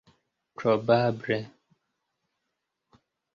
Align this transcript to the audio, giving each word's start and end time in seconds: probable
probable 0.65 1.37